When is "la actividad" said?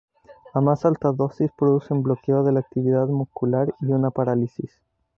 2.51-3.05